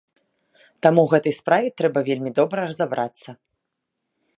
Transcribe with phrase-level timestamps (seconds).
[0.85, 3.29] Таму ў гэтай справе трэба вельмі добра разабрацца.